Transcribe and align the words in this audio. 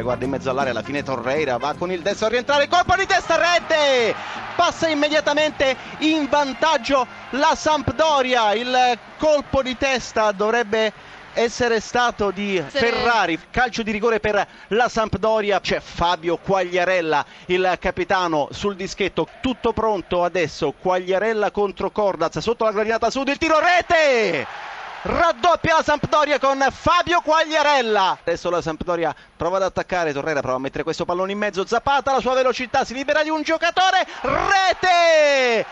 Cioè, 0.00 0.08
guarda 0.08 0.24
in 0.24 0.30
mezzo 0.30 0.48
all'area, 0.48 0.70
alla 0.70 0.82
fine 0.82 1.02
Torreira 1.02 1.58
va 1.58 1.74
con 1.76 1.92
il 1.92 2.00
destro 2.00 2.24
a 2.24 2.30
rientrare, 2.30 2.68
colpo 2.68 2.94
di 2.96 3.04
testa, 3.04 3.36
rete! 3.36 4.14
Passa 4.56 4.88
immediatamente 4.88 5.76
in 5.98 6.26
vantaggio 6.26 7.06
la 7.30 7.54
Sampdoria, 7.54 8.54
il 8.54 8.98
colpo 9.18 9.62
di 9.62 9.76
testa 9.76 10.32
dovrebbe 10.32 10.90
essere 11.34 11.80
stato 11.80 12.30
di 12.30 12.62
Ferrari, 12.66 13.38
calcio 13.50 13.82
di 13.82 13.90
rigore 13.90 14.20
per 14.20 14.46
la 14.68 14.88
Sampdoria, 14.88 15.60
c'è 15.60 15.80
Fabio 15.80 16.38
Quagliarella, 16.38 17.22
il 17.46 17.76
capitano 17.78 18.48
sul 18.52 18.76
dischetto, 18.76 19.28
tutto 19.42 19.74
pronto 19.74 20.24
adesso, 20.24 20.72
Quagliarella 20.80 21.50
contro 21.50 21.90
Cordaz, 21.90 22.38
sotto 22.38 22.64
la 22.64 22.72
gradinata 22.72 23.10
sud, 23.10 23.28
il 23.28 23.36
tiro 23.36 23.58
rete! 23.58 24.46
Raddoppia 25.02 25.76
la 25.76 25.82
Sampdoria 25.82 26.38
con 26.38 26.66
Fabio 26.70 27.20
Quagliarella. 27.20 28.18
Adesso 28.20 28.50
la 28.50 28.60
Sampdoria 28.60 29.14
prova 29.36 29.56
ad 29.56 29.64
attaccare, 29.64 30.12
Torrera 30.12 30.40
prova 30.40 30.56
a 30.56 30.60
mettere 30.60 30.82
questo 30.82 31.04
pallone 31.04 31.32
in 31.32 31.38
mezzo, 31.38 31.66
Zapata 31.66 32.12
la 32.12 32.20
sua 32.20 32.34
velocità, 32.34 32.84
si 32.84 32.94
libera 32.94 33.22
di 33.22 33.30
un 33.30 33.42
giocatore, 33.42 34.06
rete! 34.22 35.66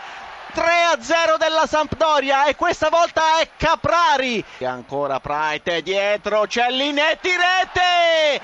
3 0.51 0.63
a 0.63 0.97
0 0.99 1.37
della 1.37 1.67
Sampdoria 1.67 2.45
e 2.45 2.55
questa 2.55 2.89
volta 2.89 3.39
è 3.39 3.49
Caprari 3.55 4.43
e 4.57 4.65
ancora 4.65 5.19
Praite 5.19 5.83
dietro 5.83 6.47
c'è 6.47 6.71
Linetti 6.71 7.29
rete 7.29 8.41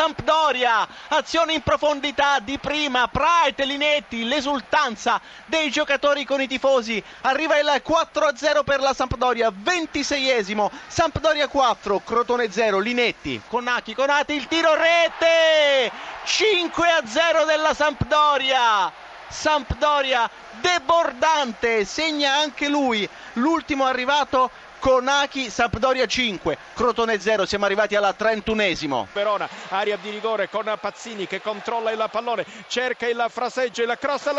Sampdoria. 0.00 0.88
Azione 1.08 1.52
in 1.52 1.60
profondità 1.60 2.38
di 2.38 2.56
prima. 2.56 3.06
Praite 3.08 3.66
Linetti 3.66 4.24
l'esultanza 4.24 5.20
dei 5.44 5.70
giocatori 5.70 6.24
con 6.24 6.40
i 6.40 6.46
tifosi. 6.46 7.04
Arriva 7.20 7.58
il 7.58 7.80
4 7.82 8.24
a 8.24 8.34
0 8.34 8.62
per 8.62 8.80
la 8.80 8.94
Sampdoria 8.94 9.50
26esimo 9.50 10.70
Sampdoria 10.86 11.48
4 11.48 12.00
Crotone 12.02 12.50
0 12.50 12.78
Linetti 12.78 13.42
Conacchi 13.46 13.94
Conati 13.94 14.32
il 14.32 14.48
tiro 14.48 14.74
rete. 14.74 15.92
5 16.24 16.88
a 16.88 17.02
0 17.04 17.44
della 17.44 17.74
Sampdoria. 17.74 18.90
Sampdoria 19.28 20.28
debordante, 20.60 21.84
segna 21.84 22.36
anche 22.36 22.68
lui, 22.68 23.08
l'ultimo 23.34 23.84
arrivato 23.84 24.50
Conaki, 24.80 25.50
Sampdoria 25.50 26.06
5, 26.06 26.56
Crotone 26.74 27.20
0, 27.20 27.44
siamo 27.44 27.66
arrivati 27.66 27.94
alla 27.96 28.14
31esimo. 28.18 29.06
Verona, 29.12 29.46
aria 29.68 29.98
di 29.98 30.08
rigore 30.08 30.48
con 30.48 30.74
Pazzini 30.80 31.26
che 31.26 31.42
controlla 31.42 31.90
il 31.90 32.08
pallone, 32.10 32.46
cerca 32.66 33.06
il 33.06 33.24
fraseggio, 33.28 33.82
il 33.82 33.96
cross 34.00 34.26
al 34.26 34.38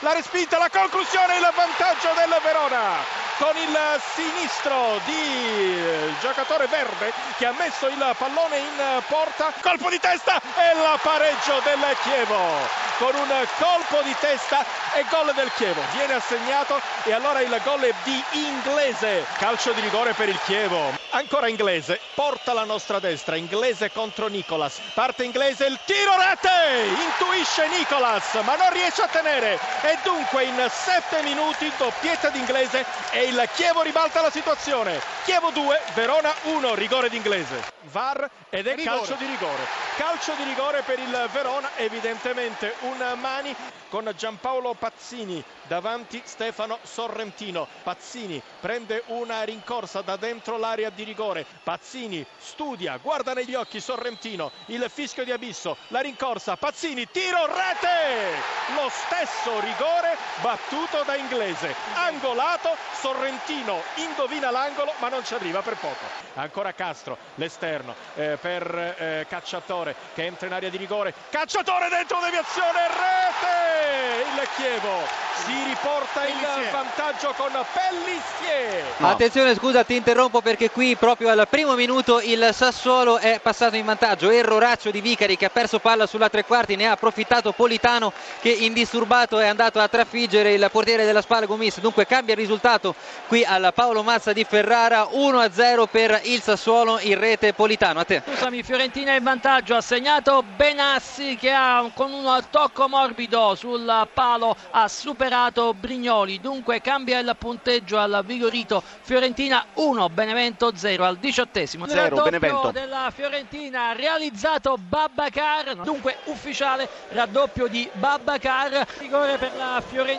la 0.00 0.12
respinta, 0.12 0.58
la 0.58 0.68
conclusione, 0.68 1.36
il 1.36 1.48
vantaggio 1.54 2.08
del 2.16 2.36
Verona 2.42 3.26
con 3.38 3.56
il 3.56 3.78
sinistro 4.14 4.98
di 5.04 5.80
giocatore 6.20 6.66
verde 6.66 7.12
che 7.36 7.46
ha 7.46 7.54
messo 7.56 7.86
il 7.86 8.14
pallone 8.18 8.58
in 8.58 9.02
porta, 9.06 9.52
colpo 9.62 9.88
di 9.88 10.00
testa 10.00 10.40
e 10.40 10.74
il 10.74 11.00
pareggio 11.00 11.60
del 11.62 11.78
Chievo 12.02 12.87
con 12.98 13.14
un 13.14 13.46
colpo 13.58 14.02
di 14.02 14.14
testa 14.18 14.64
e 14.94 15.04
gol 15.08 15.32
del 15.34 15.50
Chievo. 15.54 15.80
Viene 15.92 16.14
assegnato 16.14 16.80
e 17.04 17.12
allora 17.12 17.40
il 17.40 17.60
gol 17.64 17.80
è 17.80 17.94
di 18.02 18.22
Inglese. 18.32 19.24
Calcio 19.38 19.72
di 19.72 19.80
rigore 19.80 20.12
per 20.14 20.28
il 20.28 20.38
Chievo. 20.44 20.92
Ancora 21.10 21.48
Inglese. 21.48 22.00
Porta 22.14 22.52
la 22.52 22.64
nostra 22.64 22.98
destra. 22.98 23.36
Inglese 23.36 23.92
contro 23.92 24.26
Nicolas. 24.26 24.80
Parte 24.94 25.22
Inglese 25.24 25.66
il 25.66 25.78
tiro 25.84 26.12
rete! 26.16 26.86
Intuisce 27.00 27.68
Nicolas 27.68 28.34
ma 28.42 28.56
non 28.56 28.72
riesce 28.72 29.02
a 29.02 29.06
tenere. 29.08 29.58
E 29.82 29.98
dunque 30.02 30.44
in 30.44 30.66
sette 30.68 31.22
minuti 31.22 31.70
doppietta 31.78 32.30
di 32.30 32.38
Inglese 32.40 32.84
e 33.10 33.24
il 33.24 33.48
Chievo 33.54 33.82
ribalta 33.82 34.20
la 34.20 34.30
situazione. 34.30 35.00
Chievo 35.24 35.50
2 35.50 35.80
Verona 35.94 36.34
1 36.42 36.74
rigore 36.74 37.08
di 37.08 37.16
Inglese 37.16 37.76
VAR 37.88 38.28
ed 38.50 38.66
è 38.66 38.74
rigore. 38.74 38.96
calcio 38.98 39.14
di 39.14 39.26
rigore. 39.26 39.66
Calcio 39.96 40.32
di 40.34 40.42
rigore 40.44 40.82
per 40.82 40.98
il 40.98 41.28
Verona, 41.32 41.70
evidentemente 41.76 42.74
un 42.88 43.18
mani 43.20 43.54
con 43.90 44.10
Giampaolo 44.16 44.74
Pazzini 44.74 45.42
davanti 45.66 46.20
Stefano 46.24 46.78
Sorrentino. 46.82 47.66
Pazzini 47.82 48.42
prende 48.60 49.02
una 49.06 49.42
rincorsa 49.42 50.00
da 50.02 50.16
dentro 50.16 50.56
l'area 50.56 50.90
di 50.90 51.04
rigore. 51.04 51.46
Pazzini 51.62 52.24
studia, 52.38 52.96
guarda 52.98 53.32
negli 53.32 53.54
occhi 53.54 53.80
Sorrentino, 53.80 54.50
il 54.66 54.84
fischio 54.92 55.24
di 55.24 55.32
abisso, 55.32 55.76
la 55.88 56.00
rincorsa, 56.00 56.56
Pazzini, 56.56 57.08
tiro, 57.10 57.46
rete! 57.46 58.36
Lo 58.74 58.88
stesso 58.88 59.60
rigore 59.60 60.16
battuto 60.40 61.02
da 61.04 61.16
Inglese. 61.16 61.74
Angolato, 61.94 62.76
Sorrentino 63.00 63.82
indovina 63.96 64.50
l'angolo 64.50 64.92
ma 64.98 65.08
non 65.08 65.24
ci 65.24 65.34
arriva 65.34 65.62
per 65.62 65.76
poco. 65.76 66.04
Ancora 66.34 66.72
Castro, 66.72 67.18
l'esterno 67.36 67.94
eh, 68.14 68.38
per 68.40 68.96
eh, 68.98 69.26
Cacciatore 69.28 69.94
che 70.14 70.24
entra 70.24 70.46
in 70.46 70.52
area 70.52 70.68
di 70.68 70.76
rigore. 70.76 71.14
Cacciatore 71.30 71.88
dentro 71.88 72.18
deviazione, 72.20 72.86
rete! 72.88 74.26
Il 74.34 74.48
Chievo 74.56 75.26
si 75.44 75.52
riporta 75.64 76.26
in 76.26 76.36
vantaggio 76.70 77.32
con 77.36 77.50
Pellissier. 77.50 78.84
No. 78.98 79.10
Attenzione, 79.10 79.54
scusa, 79.54 79.84
ti 79.84 79.96
interrompo 79.96 80.40
perché 80.40 80.70
qui 80.70 80.96
proprio 80.96 81.30
al 81.30 81.46
primo 81.48 81.74
minuto 81.74 82.20
il 82.20 82.50
Sassuolo 82.52 83.18
è 83.18 83.40
passato 83.40 83.76
in 83.76 83.84
vantaggio. 83.84 84.30
Erroraccio 84.30 84.90
di 84.90 85.00
Vicari 85.00 85.36
che 85.36 85.46
ha 85.46 85.50
perso 85.50 85.78
palla 85.78 86.06
sulla 86.06 86.28
tre 86.28 86.44
quarti, 86.44 86.76
ne 86.76 86.86
ha 86.86 86.92
approfittato 86.92 87.52
Politano 87.52 88.12
che 88.40 88.50
indisturbato 88.50 89.38
è 89.38 89.46
andato 89.46 89.80
a 89.80 89.88
trafiggere 89.88 90.27
il 90.32 90.68
portiere 90.70 91.04
della 91.04 91.22
Spalla 91.22 91.46
Gomis. 91.46 91.80
Dunque 91.80 92.06
cambia 92.06 92.34
il 92.34 92.40
risultato 92.40 92.94
qui 93.26 93.44
al 93.44 93.72
Paolo 93.74 94.02
Mazza 94.02 94.32
di 94.32 94.44
Ferrara 94.44 95.08
1-0 95.12 95.86
per 95.90 96.20
il 96.24 96.42
Sassuolo 96.42 96.98
in 97.00 97.18
rete 97.18 97.52
Politano. 97.52 98.00
A 98.00 98.04
te. 98.04 98.22
Scusami, 98.24 98.62
Fiorentina 98.62 99.14
in 99.14 99.22
vantaggio, 99.22 99.74
ha 99.74 99.80
segnato 99.80 100.44
Benassi 100.56 101.36
che 101.36 101.52
ha 101.52 101.90
con 101.94 102.12
un 102.12 102.44
tocco 102.50 102.88
morbido 102.88 103.54
sul 103.54 104.08
palo 104.12 104.56
ha 104.70 104.88
superato 104.88 105.74
Brignoli. 105.74 106.40
Dunque 106.40 106.80
cambia 106.80 107.18
il 107.18 107.34
punteggio 107.38 107.98
al 107.98 108.22
Vigorito. 108.24 108.82
Fiorentina 109.00 109.64
1, 109.74 110.08
Benevento 110.10 110.72
0 110.74 111.04
al 111.04 111.16
diciottesimo. 111.16 111.86
0 111.86 112.22
Benevento 112.22 112.70
della 112.70 113.10
Fiorentina 113.14 113.92
realizzato 113.92 114.76
Babbacar. 114.78 115.76
Dunque 115.76 116.18
ufficiale 116.24 116.88
raddoppio 117.10 117.66
di 117.66 117.88
Babbacar. 117.92 118.86
Rigore 118.98 119.36
per 119.38 119.52
la 119.56 119.82
Fiorentina, 119.86 120.17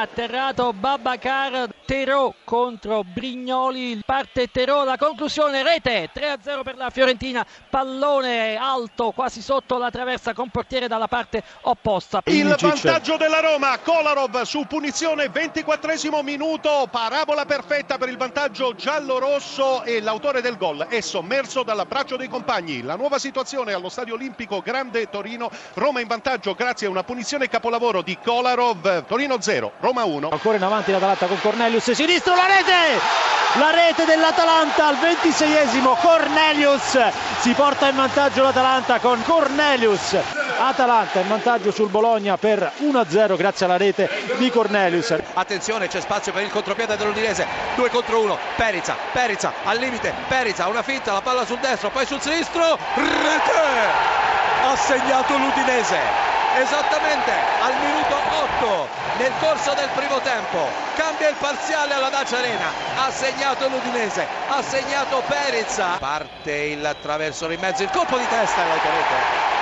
atterrato 0.00 0.72
Babbacar. 0.72 1.68
Terò 1.84 2.32
contro 2.44 3.02
Brignoli. 3.02 4.00
Parte 4.04 4.48
Terò, 4.50 4.84
la 4.84 4.96
conclusione 4.96 5.62
rete 5.62 6.10
3-0 6.14 6.62
per 6.62 6.76
la 6.76 6.90
Fiorentina. 6.90 7.44
Pallone 7.68 8.56
alto 8.56 9.10
quasi 9.10 9.42
sotto 9.42 9.76
la 9.78 9.90
traversa 9.90 10.32
con 10.32 10.48
portiere 10.50 10.86
dalla 10.86 11.08
parte 11.08 11.42
opposta. 11.62 12.22
Il 12.26 12.54
vantaggio 12.58 13.16
della 13.16 13.40
Roma, 13.40 13.78
Kolarov 13.78 14.42
su 14.42 14.64
punizione 14.68 15.28
24 15.28 15.88
minuto, 16.22 16.88
parabola 16.90 17.44
perfetta 17.44 17.98
per 17.98 18.08
il 18.08 18.16
vantaggio 18.16 18.74
giallo-rosso 18.74 19.82
e 19.82 20.00
l'autore 20.00 20.40
del 20.40 20.56
gol 20.56 20.86
è 20.88 21.00
sommerso 21.00 21.62
dall'abbraccio 21.62 22.16
dei 22.16 22.28
compagni. 22.28 22.82
La 22.82 22.96
nuova 22.96 23.18
situazione 23.18 23.72
allo 23.72 23.88
Stadio 23.88 24.14
Olimpico 24.14 24.60
Grande 24.60 25.08
Torino, 25.10 25.50
Roma 25.74 26.00
in 26.00 26.06
vantaggio 26.06 26.54
grazie 26.54 26.86
a 26.86 26.90
una 26.90 27.02
punizione 27.02 27.48
capolavoro 27.48 28.02
di 28.02 28.16
Kolarov, 28.22 29.06
Torino 29.06 29.38
0, 29.40 29.72
Roma 29.80 30.04
1. 30.04 30.28
Ancora 30.30 30.56
in 30.56 30.62
avanti 30.62 30.90
l'Atalanta 30.90 31.26
con 31.26 31.40
Cornelius, 31.40 31.90
sinistro 31.90 32.34
la 32.34 32.46
rete! 32.46 33.28
La 33.58 33.70
rete 33.70 34.04
dell'Atalanta 34.04 34.86
al 34.86 34.96
26esimo, 34.96 35.98
Cornelius 36.00 36.96
si 37.40 37.50
porta 37.52 37.88
in 37.88 37.96
vantaggio 37.96 38.44
l'Atalanta 38.44 39.00
con 39.00 39.20
Cornelius. 39.24 40.16
Atalanta 40.60 41.18
in 41.18 41.26
vantaggio 41.26 41.72
sul 41.72 41.88
Bologna 41.88 42.36
per 42.36 42.70
1-0 42.78 43.36
grazie 43.36 43.66
alla 43.66 43.76
rete 43.76 44.08
di 44.36 44.50
Cornelius. 44.50 45.16
Attenzione, 45.34 45.88
c'è 45.88 46.00
spazio 46.00 46.32
per 46.32 46.44
il 46.44 46.50
contropiede 46.50 46.96
dell'Udinese. 46.96 47.44
2 47.74 47.90
contro 47.90 48.20
1. 48.20 48.38
Perizza, 48.54 48.96
Perizza 49.10 49.52
al 49.64 49.78
limite. 49.78 50.14
Perizza, 50.28 50.68
una 50.68 50.82
finta, 50.82 51.12
la 51.12 51.20
palla 51.20 51.44
sul 51.44 51.58
destro, 51.58 51.90
poi 51.90 52.06
sul 52.06 52.20
sinistro. 52.20 52.78
Rete! 52.94 54.28
Ha 54.62 54.76
segnato 54.76 55.36
l'Udinese 55.36 56.29
esattamente 56.56 57.30
al 57.60 57.74
minuto 57.78 58.16
8 58.16 58.88
nel 59.18 59.32
corso 59.38 59.72
del 59.74 59.88
primo 59.94 60.20
tempo 60.20 60.68
cambia 60.96 61.28
il 61.28 61.36
parziale 61.36 61.94
alla 61.94 62.08
Dacia 62.08 62.38
Arena 62.38 62.72
ha 62.96 63.10
segnato 63.10 63.68
l'Udinese 63.68 64.26
ha 64.48 64.62
segnato 64.62 65.22
Perizza 65.26 65.96
parte 65.98 66.52
il 66.52 66.96
traversone 67.00 67.54
in 67.54 67.60
mezzo 67.60 67.82
il 67.82 67.90
colpo 67.90 68.18
di 68.18 68.26
testa 68.26 68.64
l'autorete 68.64 69.58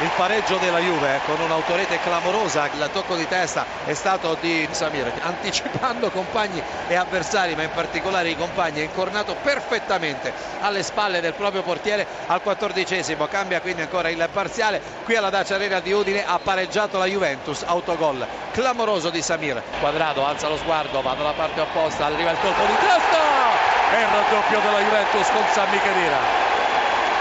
il 0.00 0.10
pareggio 0.16 0.56
della 0.58 0.80
Juve 0.80 1.20
con 1.24 1.38
un'autorete 1.40 2.00
clamorosa, 2.00 2.66
il 2.72 2.90
tocco 2.92 3.14
di 3.14 3.28
testa 3.28 3.64
è 3.84 3.94
stato 3.94 4.36
di 4.40 4.66
Samir, 4.72 5.12
anticipando 5.20 6.10
compagni 6.10 6.60
e 6.88 6.94
avversari, 6.96 7.54
ma 7.54 7.62
in 7.62 7.70
particolare 7.70 8.30
i 8.30 8.36
compagni, 8.36 8.80
è 8.80 8.84
incornato 8.84 9.36
perfettamente 9.40 10.32
alle 10.60 10.82
spalle 10.82 11.20
del 11.20 11.34
proprio 11.34 11.62
portiere 11.62 12.06
al 12.26 12.42
quattordicesimo, 12.42 13.26
cambia 13.28 13.60
quindi 13.60 13.82
ancora 13.82 14.08
il 14.08 14.28
parziale, 14.32 14.80
qui 15.04 15.14
alla 15.14 15.30
Dacia 15.30 15.54
Arena 15.54 15.78
di 15.80 15.92
Udine 15.92 16.24
ha 16.26 16.38
pareggiato 16.40 16.98
la 16.98 17.06
Juventus, 17.06 17.62
autogol 17.64 18.26
clamoroso 18.50 19.10
di 19.10 19.22
Samir, 19.22 19.62
Quadrado 19.78 20.24
alza 20.24 20.48
lo 20.48 20.56
sguardo, 20.56 21.02
va 21.02 21.14
dalla 21.14 21.32
parte 21.32 21.60
opposta, 21.60 22.06
arriva 22.06 22.30
il 22.30 22.38
colpo 22.40 22.64
di 22.66 22.76
testa! 22.78 23.72
E 23.92 24.00
il 24.00 24.06
raddoppio 24.08 24.58
della 24.60 24.80
Juventus 24.80 25.28
con 25.30 25.44
Sammy 25.52 25.78
Khedira 25.78 26.52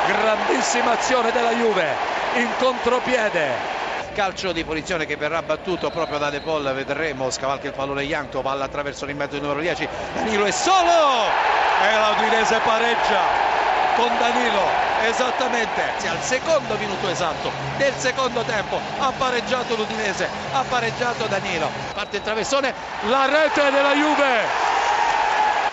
grandissima 0.05 0.91
azione 0.91 1.31
della 1.31 1.51
Juve 1.51 2.22
in 2.35 2.49
contropiede. 2.57 3.81
Calcio 4.13 4.51
di 4.51 4.63
punizione 4.63 5.05
che 5.05 5.15
verrà 5.15 5.41
battuto 5.41 5.89
proprio 5.89 6.19
da 6.19 6.29
De 6.29 6.39
Paul 6.39 6.71
vedremo 6.73 7.31
scavalca 7.31 7.67
il 7.67 7.73
pallone 7.73 8.03
Ianto 8.03 8.41
palla 8.41 8.65
attraverso 8.65 9.05
l'inmezzo 9.05 9.39
numero 9.39 9.59
10 9.59 9.87
Danilo 10.13 10.45
è 10.45 10.51
solo! 10.51 11.25
E 11.81 11.91
la 11.97 12.09
Udinese 12.15 12.59
pareggia 12.63 13.21
con 13.95 14.15
Danilo 14.19 14.61
esattamente. 15.01 15.81
Al 16.07 16.21
secondo 16.21 16.77
minuto 16.77 17.09
esatto 17.09 17.51
del 17.77 17.93
secondo 17.95 18.43
tempo 18.43 18.79
ha 18.99 19.11
pareggiato 19.11 19.75
l'Udinese 19.75 20.29
ha 20.51 20.63
pareggiato 20.63 21.25
Danilo. 21.25 21.69
Parte 21.93 22.17
il 22.17 22.23
traversone 22.23 22.73
la 23.07 23.25
rete 23.25 23.71
della 23.71 23.93
Juve. 23.93 24.71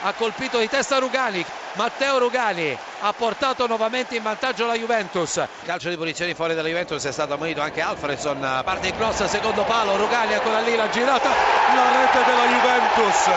Ha 0.03 0.13
colpito 0.15 0.59
di 0.59 0.69
testa 0.69 0.99
Rugani 0.99 1.45
Matteo 1.75 2.19
Rugani 2.19 2.77
ha 3.01 3.13
portato 3.13 3.67
nuovamente 3.67 4.17
in 4.17 4.23
vantaggio 4.23 4.67
la 4.67 4.75
Juventus. 4.75 5.43
Calcio 5.65 5.89
di 5.89 5.97
punizione 5.97 6.35
fuori 6.35 6.55
dalla 6.55 6.69
Juventus 6.69 7.05
è 7.05 7.13
stato 7.13 7.35
ammonito 7.35 7.61
anche 7.61 7.81
Alfredson. 7.81 8.63
Parte 8.65 8.89
in 8.89 8.97
cross 8.97 9.25
secondo 9.25 9.65
palo 9.65 9.97
Rugani 9.97 10.35
ancora 10.35 10.61
lì 10.61 10.77
la 10.77 10.89
girata. 10.91 11.29
La 11.29 12.01
rete 12.01 12.25
della 12.25 12.47
Juventus. 12.47 13.31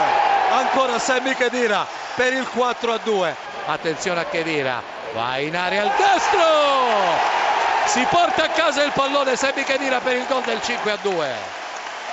Ancora 0.51 0.99
Sammy 0.99 1.33
Khedira 1.33 1.87
per 2.15 2.33
il 2.33 2.47
4 2.47 2.93
a 2.93 2.99
2 3.01 3.35
attenzione 3.65 4.19
a 4.19 4.25
Khedira. 4.25 4.81
Va 5.13 5.37
in 5.37 5.55
area 5.55 5.83
al 5.83 5.91
destro. 5.97 7.41
Si 7.85 8.05
porta 8.09 8.43
a 8.45 8.49
casa 8.49 8.83
il 8.83 8.91
pallone 8.91 9.35
Sammy 9.35 9.63
Khedira 9.63 9.99
per 9.99 10.15
il 10.17 10.25
gol 10.27 10.43
del 10.43 10.61
5 10.61 10.91
a 10.91 10.97
2 11.01 11.61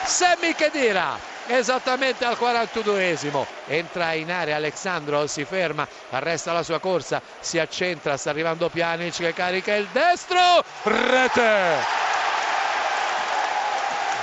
Sammy 0.05 0.55
Khedira 0.55 1.30
esattamente 1.51 2.25
al 2.25 2.37
42esimo 2.39 3.45
entra 3.67 4.13
in 4.13 4.31
area 4.31 4.57
Alexandro 4.57 5.27
si 5.27 5.45
ferma 5.45 5.87
arresta 6.11 6.53
la 6.53 6.63
sua 6.63 6.79
corsa 6.79 7.21
si 7.41 7.59
accentra 7.59 8.17
sta 8.17 8.31
arrivando 8.31 8.69
Pjanic 8.69 9.17
che 9.17 9.33
carica 9.33 9.75
il 9.75 9.89
destro 9.93 10.63
rete 10.85 12.09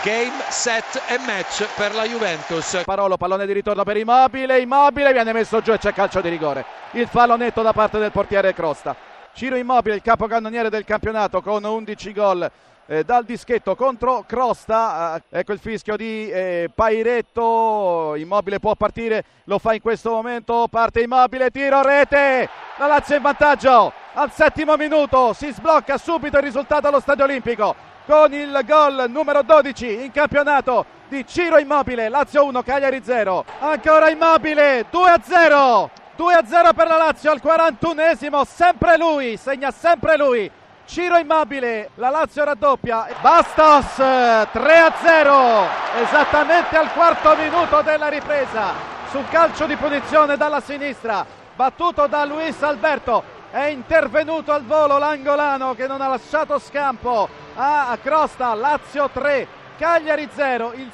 Game, 0.03 0.31
set 0.47 1.01
e 1.07 1.17
match 1.17 1.67
per 1.75 1.93
la 1.93 2.05
Juventus. 2.05 2.81
Parolo, 2.85 3.17
pallone 3.17 3.45
di 3.45 3.51
ritorno 3.51 3.83
per 3.83 3.97
Immobile, 3.97 4.61
Immobile 4.61 5.11
viene 5.11 5.33
messo 5.33 5.59
giù 5.59 5.73
e 5.73 5.79
c'è 5.79 5.91
calcio 5.91 6.21
di 6.21 6.29
rigore. 6.29 6.63
Il 6.91 7.07
fallo 7.07 7.35
netto 7.35 7.61
da 7.61 7.73
parte 7.73 7.97
del 7.97 8.11
portiere 8.11 8.53
Crosta. 8.53 8.95
Ciro 9.33 9.57
Immobile, 9.57 9.95
il 9.95 10.01
capocannoniere 10.01 10.69
del 10.69 10.85
campionato 10.85 11.41
con 11.41 11.63
11 11.63 12.13
gol 12.13 12.51
eh, 12.87 13.03
dal 13.03 13.23
dischetto 13.23 13.75
contro 13.75 14.23
Crosta. 14.25 15.21
Eh, 15.29 15.39
ecco 15.39 15.53
il 15.53 15.59
fischio 15.59 15.95
di 15.95 16.29
eh, 16.29 16.69
Pairetto. 16.73 18.15
Immobile 18.15 18.59
può 18.59 18.75
partire, 18.75 19.23
lo 19.43 19.59
fa 19.59 19.73
in 19.73 19.81
questo 19.81 20.11
momento. 20.11 20.67
Parte 20.69 21.01
Immobile, 21.01 21.51
tiro, 21.51 21.81
rete. 21.81 22.49
La 22.77 22.87
Lazio 22.87 23.15
in 23.15 23.21
vantaggio 23.21 23.91
al 24.13 24.31
settimo 24.31 24.75
minuto. 24.77 25.33
Si 25.33 25.51
sblocca 25.51 25.97
subito 25.97 26.37
il 26.37 26.43
risultato 26.43 26.87
allo 26.87 26.99
Stadio 26.99 27.25
Olimpico 27.25 27.75
con 28.05 28.33
il 28.33 28.57
gol 28.65 29.05
numero 29.09 29.43
12 29.43 30.05
in 30.05 30.11
campionato 30.11 30.85
di 31.09 31.25
Ciro 31.27 31.57
Immobile. 31.57 32.09
Lazio 32.09 32.45
1, 32.45 32.63
Cagliari 32.63 33.01
0. 33.03 33.43
Ancora 33.59 34.09
Immobile, 34.09 34.85
2 34.89 35.09
a 35.09 35.19
0. 35.21 35.89
2 36.15 36.33
a 36.33 36.43
0 36.43 36.73
per 36.73 36.87
la 36.87 36.97
Lazio 36.97 37.29
al 37.29 37.41
41esimo, 37.43 38.41
sempre 38.43 38.97
lui, 38.97 39.37
segna 39.37 39.69
sempre 39.69 40.17
lui. 40.17 40.49
Ciro 40.87 41.17
Immobile, 41.17 41.89
la 41.95 42.09
Lazio 42.09 42.45
raddoppia. 42.45 43.07
Bastos 43.19 43.95
3 43.95 44.47
a 44.53 44.93
0, 45.03 45.67
esattamente 46.01 46.77
al 46.77 46.93
quarto 46.93 47.35
minuto 47.35 47.81
della 47.81 48.07
ripresa. 48.07 48.71
Sul 49.09 49.27
calcio 49.27 49.65
di 49.65 49.75
punizione 49.75 50.37
dalla 50.37 50.61
sinistra, 50.61 51.25
battuto 51.55 52.07
da 52.07 52.23
Luis 52.23 52.61
Alberto. 52.63 53.21
È 53.51 53.65
intervenuto 53.65 54.53
al 54.53 54.63
volo 54.63 54.97
l'angolano 54.97 55.75
che 55.75 55.87
non 55.87 55.99
ha 55.99 56.07
lasciato 56.07 56.57
scampo 56.57 57.27
a 57.55 57.97
Crosta, 58.01 58.53
Lazio 58.53 59.09
3, 59.11 59.45
Cagliari 59.77 60.29
0. 60.33 60.71
Il 60.75 60.91